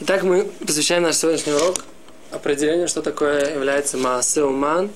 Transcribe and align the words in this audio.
Итак, 0.00 0.24
мы 0.24 0.50
посвящаем 0.66 1.04
наш 1.04 1.16
сегодняшний 1.16 1.52
урок 1.52 1.84
определению, 2.32 2.88
что 2.88 3.02
такое 3.02 3.54
является 3.54 3.96
маасеуман 3.98 4.90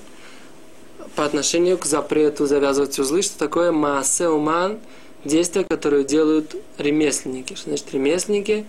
по 1.15 1.23
отношению 1.23 1.77
к 1.77 1.85
запрету 1.85 2.45
завязывать 2.45 2.99
узлы, 2.99 3.21
что 3.21 3.39
такое 3.39 3.71
маасеуман, 3.71 4.79
действия, 5.23 5.63
которые 5.63 6.03
делают 6.03 6.55
ремесленники. 6.77 7.55
Что 7.55 7.69
значит 7.69 7.93
ремесленники? 7.93 8.65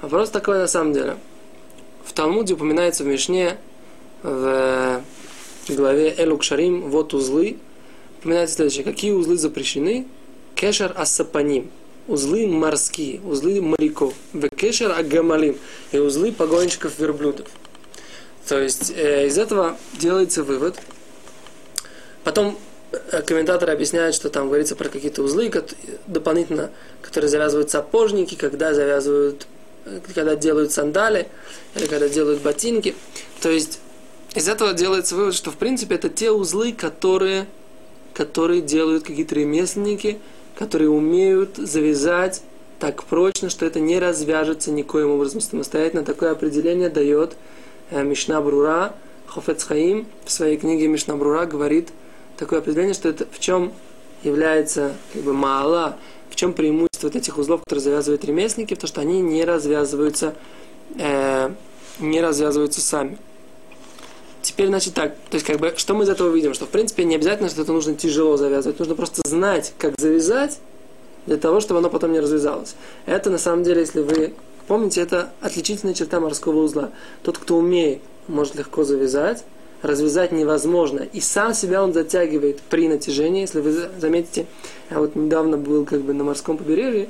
Вопрос 0.00 0.30
такой 0.30 0.58
на 0.58 0.68
самом 0.68 0.92
деле. 0.92 1.16
В 2.04 2.12
Талмуде 2.12 2.54
упоминается 2.54 3.02
в 3.02 3.06
Мишне, 3.08 3.58
в 4.22 5.02
главе 5.68 6.14
Элук 6.16 6.44
Шарим, 6.44 6.88
вот 6.88 7.14
узлы. 7.14 7.56
Упоминается 8.20 8.56
следующее. 8.56 8.84
Какие 8.84 9.10
узлы 9.10 9.36
запрещены? 9.36 10.06
Кешер 10.54 10.92
асапаним 10.94 11.70
узлы 12.10 12.46
морские, 12.46 13.20
узлы 13.20 13.62
моряков, 13.62 14.14
векешер 14.32 14.90
агамалим 14.90 15.56
и 15.92 15.98
узлы 15.98 16.32
погонщиков 16.32 16.98
верблюдов. 16.98 17.46
То 18.48 18.60
есть 18.60 18.92
э, 18.96 19.28
из 19.28 19.38
этого 19.38 19.78
делается 19.98 20.42
вывод. 20.42 20.76
Потом 22.24 22.58
э, 22.90 23.22
комментаторы 23.22 23.72
объясняют, 23.72 24.16
что 24.16 24.28
там 24.28 24.48
говорится 24.48 24.74
про 24.74 24.88
какие-то 24.88 25.22
узлы 25.22 25.52
дополнительно, 26.08 26.70
которые 27.00 27.28
завязывают 27.28 27.70
сапожники, 27.70 28.34
когда 28.34 28.74
завязывают, 28.74 29.46
э, 29.84 30.00
когда 30.12 30.34
делают 30.34 30.72
сандали 30.72 31.28
или 31.76 31.86
когда 31.86 32.08
делают 32.08 32.42
ботинки. 32.42 32.96
То 33.40 33.50
есть 33.50 33.78
из 34.34 34.48
этого 34.48 34.72
делается 34.72 35.14
вывод, 35.14 35.34
что 35.34 35.52
в 35.52 35.56
принципе 35.56 35.94
это 35.94 36.08
те 36.08 36.32
узлы, 36.32 36.72
которые, 36.72 37.46
которые 38.14 38.62
делают 38.62 39.04
какие-то 39.04 39.36
ремесленники– 39.36 40.18
которые 40.60 40.90
умеют 40.90 41.56
завязать 41.56 42.42
так 42.78 43.04
прочно, 43.04 43.48
что 43.48 43.64
это 43.64 43.80
не 43.80 43.98
развяжется 43.98 44.70
никоим 44.70 45.12
образом 45.12 45.40
самостоятельно. 45.40 46.04
Такое 46.04 46.32
определение 46.32 46.90
дает 46.90 47.34
э, 47.90 48.02
Мишна 48.04 48.42
Брура, 48.42 48.94
Хофец 49.26 49.64
Хаим 49.64 50.06
в 50.26 50.30
своей 50.30 50.58
книге 50.58 50.86
Мишна 50.86 51.16
Брура 51.16 51.46
говорит 51.46 51.88
такое 52.36 52.58
определение, 52.58 52.92
что 52.92 53.08
это 53.08 53.26
в 53.32 53.38
чем 53.38 53.72
является 54.22 54.92
как 55.14 55.22
бы 55.22 55.32
мало, 55.32 55.96
в 56.28 56.36
чем 56.36 56.52
преимущество 56.52 57.06
вот 57.06 57.16
этих 57.16 57.38
узлов, 57.38 57.62
которые 57.64 57.82
завязывают 57.82 58.22
ремесленники, 58.26 58.74
то 58.74 58.86
что 58.86 59.00
они 59.00 59.22
не 59.22 59.46
развязываются, 59.46 60.34
э, 60.98 61.50
не 62.00 62.20
развязываются 62.20 62.82
сами. 62.82 63.16
Теперь, 64.60 64.68
значит, 64.68 64.92
так, 64.92 65.14
то 65.30 65.36
есть, 65.36 65.46
как 65.46 65.58
бы, 65.58 65.72
что 65.74 65.94
мы 65.94 66.04
из 66.04 66.10
этого 66.10 66.28
видим? 66.28 66.52
Что, 66.52 66.66
в 66.66 66.68
принципе, 66.68 67.04
не 67.04 67.14
обязательно, 67.14 67.48
что 67.48 67.62
это 67.62 67.72
нужно 67.72 67.94
тяжело 67.94 68.36
завязывать. 68.36 68.78
Нужно 68.78 68.94
просто 68.94 69.22
знать, 69.26 69.72
как 69.78 69.94
завязать, 69.98 70.58
для 71.24 71.38
того, 71.38 71.60
чтобы 71.60 71.78
оно 71.78 71.88
потом 71.88 72.12
не 72.12 72.20
развязалось. 72.20 72.74
Это, 73.06 73.30
на 73.30 73.38
самом 73.38 73.62
деле, 73.62 73.80
если 73.80 74.02
вы 74.02 74.34
помните, 74.66 75.00
это 75.00 75.32
отличительная 75.40 75.94
черта 75.94 76.20
морского 76.20 76.58
узла. 76.58 76.90
Тот, 77.22 77.38
кто 77.38 77.56
умеет, 77.56 78.02
может 78.28 78.54
легко 78.54 78.84
завязать, 78.84 79.44
развязать 79.80 80.30
невозможно. 80.30 81.08
И 81.10 81.22
сам 81.22 81.54
себя 81.54 81.82
он 81.82 81.94
затягивает 81.94 82.60
при 82.60 82.86
натяжении. 82.86 83.40
Если 83.40 83.60
вы 83.60 83.88
заметите, 83.98 84.44
я 84.90 84.98
вот 84.98 85.16
недавно 85.16 85.56
был 85.56 85.86
как 85.86 86.02
бы 86.02 86.12
на 86.12 86.22
морском 86.22 86.58
побережье, 86.58 87.08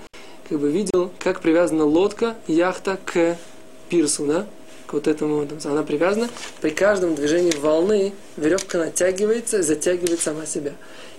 как 0.49 0.61
бы 0.61 0.71
видел, 0.71 1.11
как 1.19 1.41
привязана 1.41 1.85
лодка, 1.85 2.37
яхта 2.47 2.97
к 3.05 3.37
пирсу, 3.89 4.25
да? 4.25 4.47
К 4.91 4.93
вот 4.93 5.07
этому, 5.07 5.47
она 5.65 5.83
привязана. 5.85 6.29
При 6.61 6.71
каждом 6.71 7.15
движении 7.15 7.53
волны 7.57 8.13
веревка 8.37 8.79
натягивается 8.79 9.59
и 9.59 9.63
затягивает 9.63 10.21
сама 10.21 10.47
себя. 10.47 10.73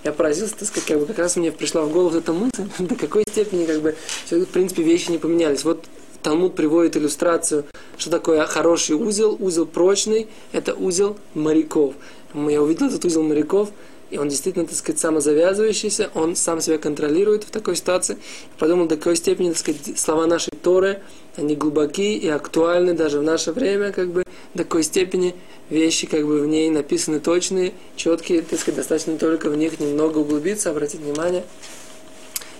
Я 0.04 0.12
поразился, 0.12 0.56
так 0.58 0.68
сказать, 0.68 0.88
как, 0.88 0.98
бы, 0.98 1.06
как 1.06 1.18
раз 1.18 1.36
мне 1.36 1.50
пришла 1.50 1.82
в 1.82 1.90
голову 1.90 2.18
эта 2.18 2.34
мысль, 2.34 2.64
до 2.78 2.94
какой 2.96 3.24
степени, 3.26 3.64
как 3.64 3.80
бы, 3.80 3.94
в 4.30 4.44
принципе, 4.46 4.82
вещи 4.82 5.10
не 5.10 5.18
поменялись. 5.18 5.64
Вот 5.64 5.86
Талмуд 6.22 6.54
приводит 6.54 6.98
иллюстрацию, 6.98 7.64
что 7.96 8.10
такое 8.10 8.44
хороший 8.44 8.94
узел, 8.94 9.36
узел 9.40 9.64
прочный, 9.64 10.28
это 10.52 10.74
узел 10.74 11.16
моряков. 11.32 11.94
Я 12.34 12.60
увидел 12.62 12.88
этот 12.88 13.04
узел 13.06 13.22
моряков, 13.22 13.70
и 14.12 14.18
он 14.18 14.28
действительно, 14.28 14.66
так 14.66 14.76
сказать, 14.76 15.00
самозавязывающийся, 15.00 16.10
он 16.14 16.36
сам 16.36 16.60
себя 16.60 16.76
контролирует 16.76 17.44
в 17.44 17.50
такой 17.50 17.76
ситуации. 17.76 18.18
Подумал, 18.58 18.86
до 18.86 18.96
какой 18.96 19.16
степени, 19.16 19.48
так 19.48 19.58
сказать, 19.58 19.98
слова 19.98 20.26
нашей 20.26 20.52
Торы, 20.62 21.00
они 21.36 21.56
глубоки 21.56 22.18
и 22.18 22.28
актуальны 22.28 22.92
даже 22.92 23.20
в 23.20 23.22
наше 23.22 23.52
время, 23.52 23.90
как 23.90 24.10
бы, 24.10 24.24
до 24.52 24.64
какой 24.64 24.82
степени 24.82 25.34
вещи, 25.70 26.06
как 26.06 26.26
бы, 26.26 26.40
в 26.40 26.46
ней 26.46 26.68
написаны 26.68 27.20
точные, 27.20 27.72
четкие, 27.96 28.42
так 28.42 28.60
сказать, 28.60 28.76
достаточно 28.76 29.16
только 29.16 29.48
в 29.48 29.56
них 29.56 29.80
немного 29.80 30.18
углубиться, 30.18 30.68
обратить 30.68 31.00
внимание, 31.00 31.44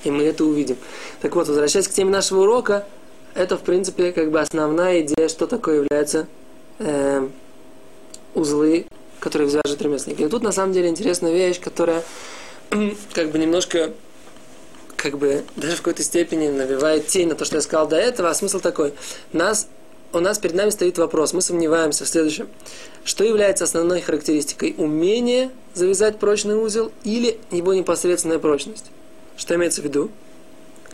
и 0.04 0.10
мы 0.10 0.22
это 0.22 0.46
увидим. 0.46 0.78
Так 1.20 1.36
вот, 1.36 1.48
возвращаясь 1.48 1.86
к 1.86 1.92
теме 1.92 2.10
нашего 2.10 2.44
урока, 2.44 2.86
это, 3.34 3.58
в 3.58 3.62
принципе, 3.62 4.12
как 4.12 4.30
бы 4.30 4.40
основная 4.40 5.02
идея, 5.02 5.28
что 5.28 5.46
такое 5.46 5.82
является 5.82 6.26
э, 6.78 7.28
узлы 8.34 8.86
который 9.22 9.46
вяжет 9.46 9.80
ремесленники. 9.80 10.22
И 10.22 10.28
тут 10.28 10.42
на 10.42 10.50
самом 10.50 10.72
деле 10.72 10.88
интересная 10.88 11.32
вещь, 11.32 11.60
которая 11.60 12.02
как 13.14 13.30
бы 13.30 13.38
немножко 13.38 13.92
как 14.96 15.18
бы 15.18 15.44
даже 15.56 15.76
в 15.76 15.78
какой-то 15.78 16.02
степени 16.02 16.48
навевает 16.48 17.06
тень 17.06 17.28
на 17.28 17.34
то, 17.34 17.44
что 17.44 17.56
я 17.56 17.62
сказал 17.62 17.88
до 17.88 17.96
этого. 17.96 18.30
А 18.30 18.34
смысл 18.34 18.58
такой. 18.60 18.94
Нас, 19.32 19.68
у 20.12 20.18
нас 20.18 20.38
перед 20.38 20.54
нами 20.54 20.70
стоит 20.70 20.98
вопрос. 20.98 21.32
Мы 21.32 21.40
сомневаемся 21.40 22.04
в 22.04 22.08
следующем. 22.08 22.48
Что 23.04 23.24
является 23.24 23.64
основной 23.64 24.00
характеристикой? 24.00 24.74
Умение 24.76 25.50
завязать 25.74 26.18
прочный 26.18 26.56
узел 26.56 26.92
или 27.04 27.38
его 27.50 27.74
непосредственная 27.74 28.38
прочность? 28.40 28.86
Что 29.36 29.54
имеется 29.54 29.82
в 29.82 29.84
виду? 29.84 30.10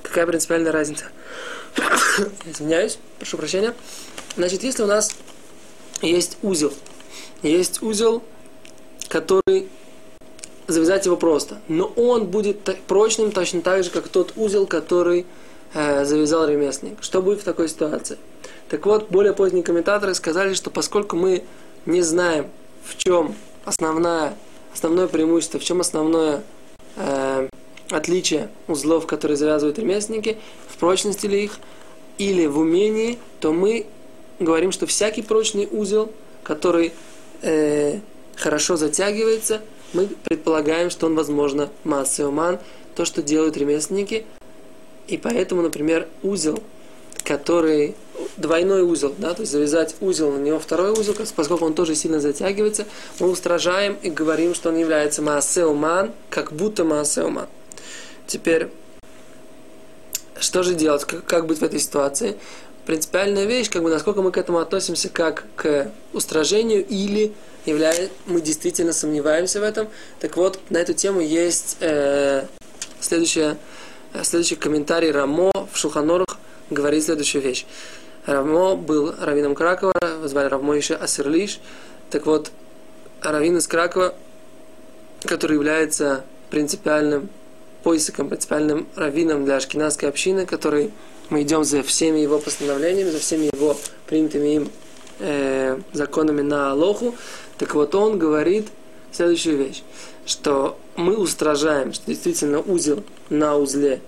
Какая 0.03 0.27
принципиальная 0.27 0.72
разница? 0.72 1.06
Извиняюсь, 2.47 2.99
прошу 3.19 3.39
прощения. 3.39 3.75
Значит, 4.37 4.62
если 4.62 4.83
у 4.83 4.87
нас 4.87 5.10
есть 6.00 6.39
узел, 6.43 6.72
есть 7.43 7.82
узел, 7.82 8.22
который 9.09 9.69
завязать 10.66 11.06
его 11.06 11.16
просто. 11.16 11.60
Но 11.69 11.87
он 11.97 12.26
будет 12.26 12.60
прочным 12.87 13.32
точно 13.32 13.62
так 13.62 13.84
же, 13.84 13.91
как 13.91 14.09
тот 14.09 14.32
узел, 14.37 14.66
который 14.66 15.26
э, 15.75 16.04
завязал 16.04 16.47
ремесленник. 16.48 17.03
Что 17.03 17.22
будет 17.22 17.41
в 17.41 17.44
такой 17.44 17.69
ситуации? 17.69 18.19
Так 18.69 18.84
вот, 18.84 19.09
более 19.09 19.32
поздние 19.32 19.65
комментаторы 19.65 20.15
сказали, 20.15 20.53
что 20.53 20.71
поскольку 20.71 21.16
мы 21.16 21.43
не 21.87 22.03
знаем, 22.03 22.48
в 22.84 22.97
чем 22.98 23.34
основное, 23.65 24.37
основное 24.75 25.09
преимущество, 25.09 25.59
в 25.59 25.65
чем 25.65 25.81
основное 25.81 26.43
э, 26.97 27.48
отличие 27.91 28.50
узлов, 28.66 29.06
которые 29.06 29.37
завязывают 29.37 29.78
ремесленники, 29.78 30.37
в 30.69 30.77
прочности 30.77 31.27
ли 31.27 31.44
их, 31.44 31.59
или 32.19 32.47
в 32.47 32.59
умении, 32.59 33.19
то 33.41 33.53
мы 33.53 33.87
говорим, 34.38 34.72
что 34.72 34.87
всякий 34.87 35.22
прочный 35.22 35.69
узел, 35.71 36.12
который 36.43 36.93
э, 37.43 38.00
хорошо 38.37 38.76
затягивается, 38.76 39.60
мы 39.93 40.09
предполагаем, 40.25 40.91
что 40.91 41.06
он, 41.06 41.15
возможно, 41.15 41.71
массеуман, 41.84 42.59
то, 42.94 43.04
что 43.04 43.22
делают 43.22 43.56
ремесленники. 43.56 44.25
И 45.06 45.16
поэтому, 45.16 45.62
например, 45.62 46.09
узел, 46.22 46.62
который 47.25 47.94
двойной 48.37 48.82
узел, 48.82 49.15
да, 49.19 49.34
то 49.34 49.43
есть 49.43 49.53
завязать 49.53 49.97
узел, 50.00 50.32
на 50.32 50.38
него 50.38 50.59
второй 50.59 50.91
узел, 50.91 51.15
поскольку 51.34 51.65
он 51.65 51.75
тоже 51.75 51.94
сильно 51.94 52.21
затягивается, 52.21 52.87
мы 53.21 53.28
устражаем 53.28 53.97
и 54.03 54.10
говорим, 54.10 54.54
что 54.54 54.69
он 54.69 54.77
является 54.77 55.22
маасеуман, 55.22 56.12
как 56.31 56.53
будто 56.53 56.84
маасеуман. 56.84 57.47
Теперь, 58.27 58.69
что 60.38 60.62
же 60.62 60.75
делать, 60.75 61.04
как, 61.04 61.25
как 61.25 61.47
быть 61.47 61.59
в 61.59 61.62
этой 61.62 61.81
ситуации? 61.81 62.37
Принципиальная 62.88 63.44
вещь, 63.44 63.69
как 63.69 63.82
бы 63.82 63.91
насколько 63.91 64.22
мы 64.22 64.32
к 64.32 64.38
этому 64.38 64.60
относимся 64.60 65.10
как 65.10 65.44
к 65.56 65.93
устражению 66.15 66.87
или 66.87 67.34
являет, 67.66 68.10
мы 68.25 68.41
действительно 68.41 68.95
сомневаемся 68.95 69.60
в 69.60 69.63
этом. 69.63 69.89
Так 70.21 70.39
вот, 70.39 70.59
на 70.71 70.78
эту 70.78 70.95
тему 70.95 71.21
есть 71.21 71.77
э, 71.80 72.47
следующая, 72.98 73.59
э, 74.15 74.24
следующий 74.24 74.57
комментарий 74.57 75.10
Рамо 75.10 75.53
в 75.71 75.77
Шуханорах 75.77 76.39
говорит 76.71 77.04
следующую 77.04 77.42
вещь. 77.42 77.66
Рамо 78.24 78.74
был 78.74 79.15
раввином 79.21 79.54
Кракова, 79.54 79.92
звали 80.24 80.48
Равмойша 80.48 80.97
Асерлиш. 80.97 81.60
Так 82.09 82.24
вот, 82.24 82.51
раввин 83.21 83.59
из 83.59 83.66
Кракова, 83.66 84.15
который 85.24 85.57
является 85.57 86.24
принципиальным 86.48 87.28
поиском, 87.83 88.30
принципиальным 88.30 88.89
раввином 88.97 89.45
для 89.45 89.57
ашкенадской 89.57 90.09
общины, 90.09 90.47
который 90.47 90.91
мы 91.30 91.42
идем 91.42 91.65
за 91.65 91.83
всеми 91.83 92.19
его 92.19 92.39
постановлениями, 92.39 93.10
за 93.10 93.19
всеми 93.19 93.51
его 93.53 93.77
принятыми 94.07 94.48
им 94.48 94.71
э, 95.19 95.78
законами 95.92 96.42
на 96.42 96.72
Алоху, 96.72 97.15
так 97.59 97.75
вот 97.75 97.95
он 97.95 98.19
говорит 98.19 98.69
следующую 99.13 99.59
вещь, 99.59 99.83
что 100.27 100.78
мы 100.97 101.16
устражаем, 101.16 101.92
что 101.92 102.07
действительно 102.07 102.60
узел 102.60 103.03
на 103.30 103.57
узле 103.57 104.01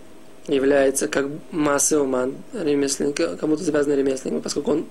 является 0.46 1.08
как 1.08 1.26
масса 1.50 2.00
уман 2.00 2.34
ремесленника, 2.52 3.36
кому-то 3.36 3.62
завязанный 3.62 3.96
ремесленником, 3.96 4.42
поскольку 4.42 4.72
он 4.72 4.86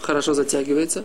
хорошо 0.00 0.34
затягивается. 0.34 1.04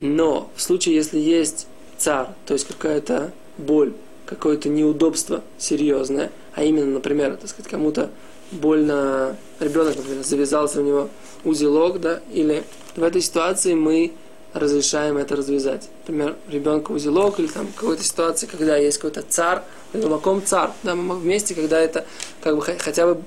Но 0.00 0.50
в 0.56 0.62
случае, 0.62 0.94
если 0.96 1.18
есть 1.18 1.66
царь, 1.96 2.28
то 2.46 2.54
есть 2.54 2.66
какая-то 2.66 3.32
боль, 3.56 3.92
какое-то 4.26 4.68
неудобство 4.68 5.42
серьезное, 5.58 6.30
а 6.54 6.64
именно, 6.64 6.86
например, 6.86 7.36
так 7.36 7.50
сказать, 7.50 7.70
кому-то 7.70 8.10
больно, 8.50 9.36
ребенок, 9.60 9.96
например, 9.96 10.24
завязался 10.24 10.80
у 10.80 10.84
него 10.84 11.08
узелок, 11.44 12.00
да, 12.00 12.20
или 12.32 12.64
в 12.96 13.02
этой 13.02 13.20
ситуации 13.20 13.74
мы 13.74 14.12
разрешаем 14.52 15.18
это 15.18 15.36
развязать. 15.36 15.88
Например, 16.06 16.36
ребенка 16.48 16.92
узелок 16.92 17.38
или 17.38 17.48
там 17.48 17.68
какой-то 17.76 18.02
ситуации, 18.02 18.46
когда 18.46 18.76
есть 18.76 18.98
какой-то 18.98 19.22
царь, 19.22 19.62
маком 19.92 20.44
царь, 20.44 20.70
да, 20.82 20.94
мы 20.94 21.16
вместе, 21.16 21.54
когда 21.54 21.78
это 21.80 22.06
как 22.42 22.56
бы 22.56 22.62
хотя 22.62 23.06
бы 23.06 23.22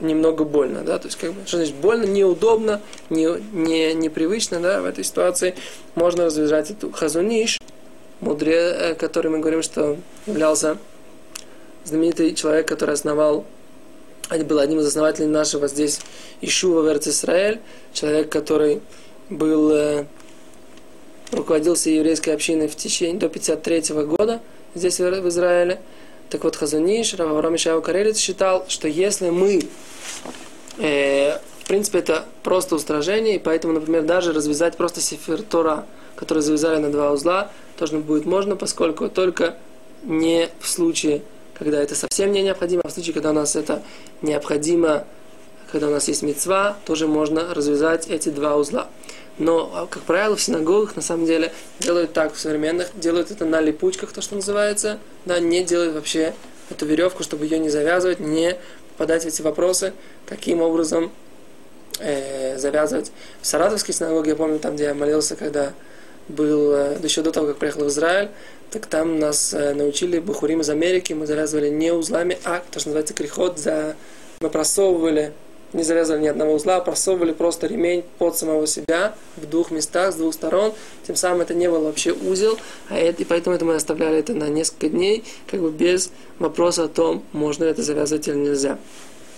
немного 0.00 0.44
больно, 0.44 0.82
да, 0.82 0.98
то 0.98 1.08
есть 1.08 1.18
как 1.18 1.32
бы, 1.32 1.46
что 1.46 1.58
значит 1.58 1.74
больно, 1.74 2.04
неудобно, 2.04 2.80
не, 3.10 3.28
не, 3.52 3.92
непривычно, 3.94 4.60
да, 4.60 4.80
в 4.80 4.86
этой 4.86 5.04
ситуации 5.04 5.54
можно 5.94 6.24
развязать 6.24 6.70
эту 6.70 6.90
хазуниш, 6.90 7.58
мудре, 8.20 8.56
э, 8.56 8.94
который 8.94 9.30
мы 9.30 9.38
говорим, 9.38 9.62
что 9.62 9.98
являлся 10.26 10.78
знаменитый 11.84 12.34
человек, 12.34 12.66
который 12.66 12.94
основал, 12.94 13.44
был 14.44 14.58
одним 14.58 14.80
из 14.80 14.86
основателей 14.86 15.26
нашего 15.26 15.68
здесь 15.68 16.00
Ишува 16.40 16.82
в 16.82 17.08
Израиль, 17.08 17.60
человек, 17.92 18.30
который 18.30 18.80
был, 19.28 19.70
э, 19.72 20.06
руководил 21.32 21.74
всей 21.74 21.96
еврейской 21.96 22.30
общиной 22.30 22.68
в 22.68 22.76
течение 22.76 23.18
до 23.18 23.28
53 23.28 24.04
года 24.04 24.40
здесь 24.74 24.98
в 24.98 25.28
Израиле. 25.28 25.80
Так 26.28 26.44
вот, 26.44 26.56
Хазуниш, 26.56 27.14
Рававрам 27.14 27.56
Ишау 27.56 27.82
Карелец 27.82 28.18
считал, 28.18 28.64
что 28.68 28.86
если 28.86 29.30
мы 29.30 29.62
э, 30.78 31.38
в 31.64 31.66
принципе, 31.66 31.98
это 32.00 32.24
просто 32.42 32.74
устражение, 32.74 33.36
и 33.36 33.38
поэтому, 33.38 33.74
например, 33.74 34.02
даже 34.02 34.32
развязать 34.32 34.76
просто 34.76 35.00
сефир 35.00 35.42
Тора, 35.42 35.86
который 36.16 36.42
завязали 36.42 36.80
на 36.80 36.90
два 36.90 37.12
узла, 37.12 37.50
тоже 37.78 37.98
будет 37.98 38.26
можно, 38.26 38.56
поскольку 38.56 39.08
только 39.08 39.56
не 40.02 40.48
в 40.58 40.68
случае, 40.68 41.22
когда 41.60 41.82
это 41.82 41.94
совсем 41.94 42.32
не 42.32 42.42
необходимо, 42.42 42.80
а 42.86 42.88
в 42.88 42.92
случае, 42.92 43.12
когда 43.12 43.30
у 43.30 43.34
нас 43.34 43.54
это 43.54 43.82
необходимо, 44.22 45.04
когда 45.70 45.88
у 45.88 45.90
нас 45.90 46.08
есть 46.08 46.22
мецва, 46.22 46.78
тоже 46.86 47.06
можно 47.06 47.52
развязать 47.54 48.08
эти 48.08 48.30
два 48.30 48.56
узла. 48.56 48.88
Но, 49.36 49.70
а, 49.74 49.86
как 49.86 50.02
правило, 50.04 50.36
в 50.36 50.40
синагогах 50.40 50.96
на 50.96 51.02
самом 51.02 51.26
деле 51.26 51.52
делают 51.78 52.14
так, 52.14 52.34
в 52.34 52.40
современных, 52.40 52.88
делают 52.98 53.30
это 53.30 53.44
на 53.44 53.60
липучках, 53.60 54.10
то, 54.10 54.22
что 54.22 54.36
называется, 54.36 54.98
да, 55.26 55.38
не 55.38 55.62
делают 55.62 55.92
вообще 55.94 56.32
эту 56.70 56.86
веревку, 56.86 57.22
чтобы 57.22 57.44
ее 57.44 57.58
не 57.58 57.68
завязывать, 57.68 58.20
не 58.20 58.56
попадать 58.92 59.24
в 59.24 59.26
эти 59.26 59.42
вопросы, 59.42 59.92
каким 60.26 60.62
образом 60.62 61.12
э, 61.98 62.56
завязывать. 62.56 63.12
В 63.42 63.46
Саратовской 63.46 63.92
синагоге, 63.92 64.30
я 64.30 64.36
помню, 64.36 64.58
там, 64.60 64.76
где 64.76 64.84
я 64.84 64.94
молился, 64.94 65.36
когда 65.36 65.74
был, 66.30 66.72
э, 66.72 66.98
еще 67.02 67.22
до 67.22 67.32
того, 67.32 67.48
как 67.48 67.58
приехал 67.58 67.84
в 67.84 67.88
Израиль, 67.88 68.30
так 68.70 68.86
там 68.86 69.18
нас 69.18 69.52
э, 69.52 69.74
научили 69.74 70.18
бухурим 70.18 70.60
из 70.60 70.70
Америки, 70.70 71.12
мы 71.12 71.26
завязывали 71.26 71.68
не 71.68 71.92
узлами, 71.92 72.38
а, 72.44 72.62
то, 72.70 72.78
что 72.78 72.88
называется, 72.88 73.14
крихот, 73.14 73.58
за... 73.58 73.96
мы 74.40 74.48
просовывали 74.48 75.32
не 75.72 75.82
завязывали 75.82 76.22
ни 76.22 76.26
одного 76.26 76.54
узла, 76.54 76.76
а 76.76 76.80
просовывали 76.80 77.32
просто 77.32 77.66
ремень 77.66 78.04
под 78.18 78.36
самого 78.36 78.66
себя 78.66 79.14
в 79.36 79.46
двух 79.46 79.70
местах, 79.70 80.12
с 80.12 80.16
двух 80.16 80.34
сторон. 80.34 80.72
Тем 81.06 81.16
самым 81.16 81.42
это 81.42 81.54
не 81.54 81.70
был 81.70 81.82
вообще 81.82 82.12
узел, 82.12 82.58
а 82.88 82.96
это, 82.98 83.22
и 83.22 83.24
поэтому 83.24 83.54
это 83.54 83.64
мы 83.64 83.74
оставляли 83.74 84.18
это 84.18 84.34
на 84.34 84.48
несколько 84.48 84.88
дней, 84.88 85.24
как 85.46 85.60
бы 85.60 85.70
без 85.70 86.10
вопроса 86.38 86.84
о 86.84 86.88
том, 86.88 87.22
можно 87.32 87.64
это 87.64 87.82
завязывать 87.82 88.26
или 88.28 88.36
нельзя. 88.36 88.78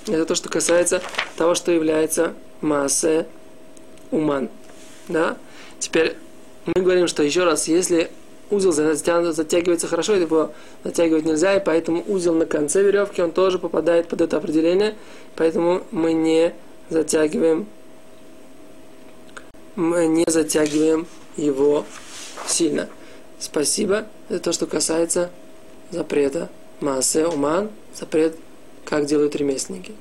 Это 0.06 0.24
то, 0.24 0.34
что 0.34 0.48
касается 0.48 1.02
того, 1.36 1.54
что 1.54 1.70
является 1.70 2.34
массе 2.60 3.26
уман. 4.10 4.48
Да? 5.08 5.36
Теперь 5.78 6.16
мы 6.66 6.82
говорим, 6.82 7.08
что 7.08 7.22
еще 7.22 7.44
раз, 7.44 7.68
если 7.68 8.10
узел 8.50 8.72
затягивается 8.72 9.88
хорошо, 9.88 10.14
его 10.14 10.52
затягивать 10.84 11.24
нельзя, 11.24 11.56
и 11.56 11.64
поэтому 11.64 12.04
узел 12.06 12.34
на 12.34 12.46
конце 12.46 12.82
веревки, 12.82 13.22
он 13.22 13.32
тоже 13.32 13.58
попадает 13.58 14.08
под 14.08 14.20
это 14.20 14.36
определение, 14.36 14.94
поэтому 15.36 15.82
мы 15.90 16.12
не 16.12 16.54
затягиваем, 16.90 17.66
мы 19.74 20.06
не 20.06 20.24
затягиваем 20.26 21.06
его 21.36 21.84
сильно. 22.46 22.88
Спасибо. 23.38 24.06
Это 24.28 24.38
то, 24.40 24.52
что 24.52 24.66
касается 24.66 25.30
запрета 25.90 26.48
массы 26.80 27.26
уман, 27.26 27.70
запрет, 27.98 28.36
как 28.84 29.06
делают 29.06 29.34
ремесленники. 29.34 29.92